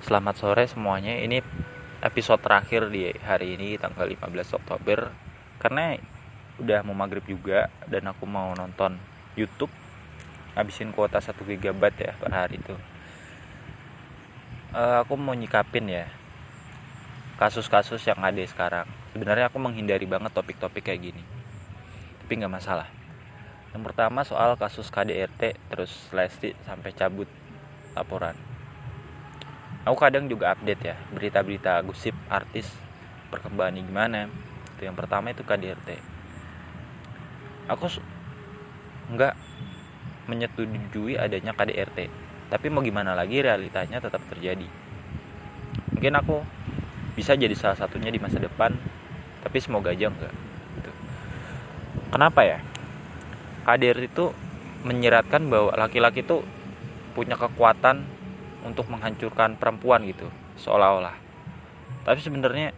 [0.00, 1.12] Selamat sore semuanya.
[1.12, 1.44] Ini
[2.00, 5.12] episode terakhir di hari ini tanggal 15 Oktober.
[5.60, 5.92] Karena
[6.56, 8.96] udah mau maghrib juga dan aku mau nonton
[9.36, 9.68] YouTube
[10.56, 12.72] habisin kuota 1 GB ya per hari itu.
[14.72, 16.08] Uh, aku mau nyikapin ya
[17.36, 18.88] kasus-kasus yang ada sekarang.
[19.12, 21.22] Sebenarnya aku menghindari banget topik-topik kayak gini.
[22.24, 22.88] Tapi nggak masalah.
[23.76, 27.28] Yang pertama soal kasus KDRT terus Lesti sampai cabut
[27.92, 28.49] laporan
[29.90, 32.70] aku kadang juga update ya berita-berita gosip artis
[33.34, 34.30] perkembangan gimana.
[34.78, 36.20] Itu yang pertama itu KDRT
[37.70, 37.86] aku
[39.14, 39.34] nggak
[40.26, 42.10] menyetujui adanya KDRT
[42.50, 44.66] tapi mau gimana lagi realitanya tetap terjadi.
[45.94, 46.42] Mungkin aku
[47.14, 48.74] bisa jadi salah satunya di masa depan
[49.46, 50.34] tapi semoga aja enggak
[50.82, 50.92] gitu.
[52.10, 52.58] kenapa ya?
[53.62, 54.34] KDRT itu
[54.82, 56.42] menyeratkan bahwa laki-laki itu
[57.14, 58.02] punya kekuatan
[58.64, 60.28] untuk menghancurkan perempuan gitu
[60.60, 61.16] seolah-olah.
[62.04, 62.76] Tapi sebenarnya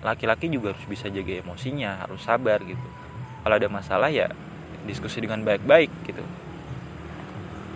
[0.00, 2.88] laki-laki juga harus bisa jaga emosinya harus sabar gitu.
[3.44, 4.32] Kalau ada masalah ya
[4.88, 6.24] diskusi dengan baik-baik gitu.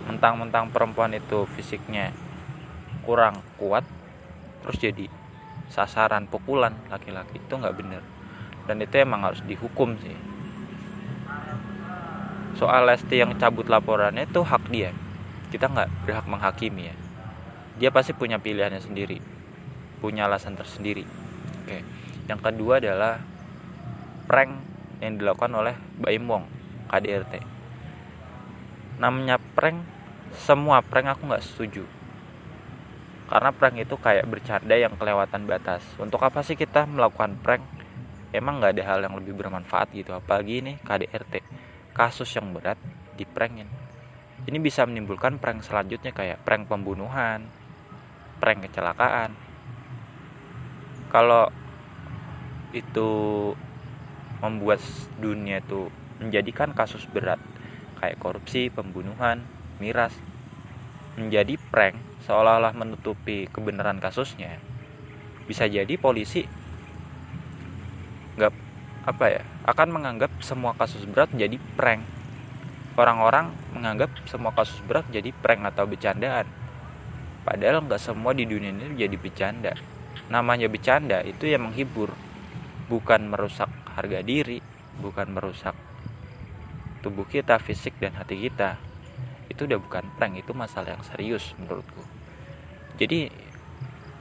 [0.09, 2.09] Mentang-mentang perempuan itu fisiknya
[3.05, 3.85] kurang kuat
[4.61, 5.09] terus jadi
[5.71, 8.03] sasaran pukulan laki-laki itu nggak bener.
[8.65, 10.17] Dan itu emang harus dihukum sih.
[12.57, 14.93] Soal Lesti yang cabut laporannya itu hak dia
[15.51, 16.95] kita nggak berhak menghakimi ya.
[17.77, 19.41] Dia pasti punya pilihannya sendiri
[20.01, 21.05] punya alasan tersendiri.
[21.61, 21.85] Oke
[22.25, 23.21] yang kedua adalah
[24.25, 24.51] prank
[24.97, 26.45] yang dilakukan oleh Baim Wong
[26.89, 27.61] KDRT
[28.97, 29.81] namanya prank
[30.37, 31.83] semua prank aku nggak setuju.
[33.25, 35.81] Karena prank itu kayak bercanda yang kelewatan batas.
[35.95, 37.63] Untuk apa sih kita melakukan prank?
[38.35, 40.13] Emang nggak ada hal yang lebih bermanfaat gitu.
[40.13, 41.43] Apalagi ini KDRT
[41.95, 42.79] kasus yang berat
[43.15, 43.67] di prankin
[44.49, 47.49] ini bisa menimbulkan prank selanjutnya kayak prank pembunuhan
[48.41, 49.37] prank kecelakaan.
[51.13, 51.53] Kalau
[52.73, 53.09] itu
[54.41, 54.81] membuat
[55.21, 57.37] dunia itu menjadikan kasus berat
[58.01, 59.45] kayak korupsi, pembunuhan,
[59.77, 60.17] miras
[61.13, 64.57] menjadi prank seolah-olah menutupi kebenaran kasusnya
[65.45, 66.47] bisa jadi polisi
[68.39, 68.53] nggak
[69.03, 72.05] apa ya akan menganggap semua kasus berat menjadi prank
[72.99, 76.47] orang-orang menganggap semua kasus berat jadi prank atau bercandaan.
[77.41, 79.73] Padahal nggak semua di dunia ini jadi bercanda.
[80.29, 82.13] Namanya bercanda itu yang menghibur
[82.91, 84.59] bukan merusak harga diri
[84.99, 85.75] bukan merusak
[87.01, 88.77] tubuh kita fisik dan hati kita.
[89.49, 92.03] Itu udah bukan prank itu masalah yang serius menurutku.
[93.01, 93.31] Jadi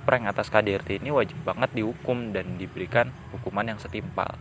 [0.08, 4.32] prank atas KDRT ini wajib banget dihukum dan diberikan hukuman yang setimpal.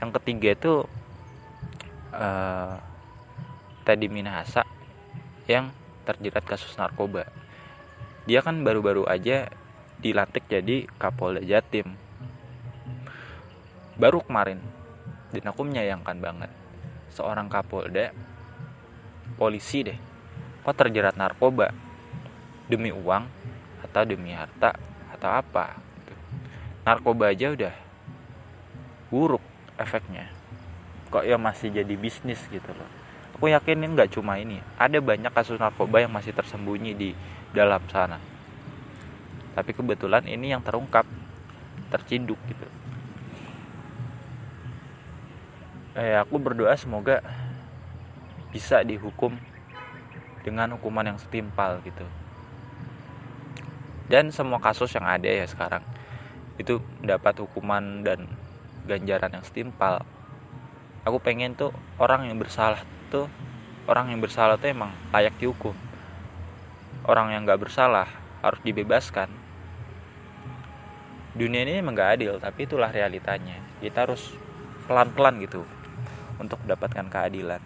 [0.00, 0.74] Yang ketiga itu
[2.16, 2.80] uh,
[3.86, 4.66] Teddy Minahasa
[5.46, 5.70] yang
[6.02, 7.30] terjerat kasus narkoba.
[8.26, 9.46] Dia kan baru-baru aja
[10.02, 11.94] dilantik jadi Kapolda Jatim.
[13.94, 14.58] Baru kemarin.
[15.30, 16.50] Dan aku menyayangkan banget.
[17.14, 18.10] Seorang Kapolda
[19.38, 19.98] polisi deh.
[20.66, 21.70] Kok terjerat narkoba?
[22.66, 23.22] Demi uang
[23.86, 24.74] atau demi harta
[25.14, 25.78] atau apa?
[26.82, 27.74] Narkoba aja udah
[29.14, 29.46] buruk
[29.78, 30.26] efeknya.
[31.14, 33.05] Kok ya masih jadi bisnis gitu loh
[33.36, 37.12] aku yakin ini nggak cuma ini ada banyak kasus narkoba yang masih tersembunyi di
[37.52, 38.16] dalam sana.
[39.52, 41.04] Tapi kebetulan ini yang terungkap
[41.92, 42.66] terciduk gitu.
[46.00, 47.20] Eh aku berdoa semoga
[48.56, 49.36] bisa dihukum
[50.40, 52.08] dengan hukuman yang setimpal gitu.
[54.08, 55.84] Dan semua kasus yang ada ya sekarang
[56.56, 58.32] itu mendapat hukuman dan
[58.88, 60.00] ganjaran yang setimpal
[61.06, 61.70] aku pengen tuh
[62.02, 62.82] orang yang bersalah
[63.14, 63.30] tuh
[63.86, 65.72] orang yang bersalah tuh emang layak dihukum.
[67.06, 68.10] Orang yang nggak bersalah
[68.42, 69.30] harus dibebaskan.
[71.36, 73.62] Dunia ini emang gak adil tapi itulah realitanya.
[73.78, 74.34] Kita harus
[74.90, 75.62] pelan-pelan gitu
[76.42, 77.62] untuk mendapatkan keadilan.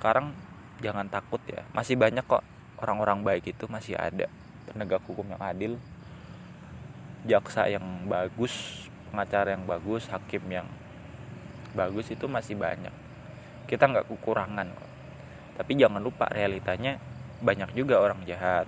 [0.00, 0.34] Sekarang
[0.82, 2.42] jangan takut ya masih banyak kok
[2.82, 4.26] orang-orang baik itu masih ada.
[4.66, 5.78] Penegak hukum yang adil
[7.24, 10.66] jaksa yang bagus pengacara yang bagus hakim yang
[11.74, 12.94] bagus itu masih banyak.
[13.66, 14.90] Kita nggak kekurangan kok.
[15.60, 16.98] Tapi jangan lupa realitanya
[17.42, 18.66] banyak juga orang jahat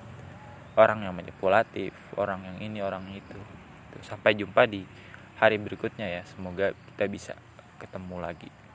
[0.76, 3.41] orang yang manipulatif orang yang ini orang itu.
[4.05, 4.85] Sampai jumpa di
[5.41, 6.23] hari berikutnya ya.
[6.29, 7.35] Semoga kita bisa
[7.81, 8.65] ketemu lagi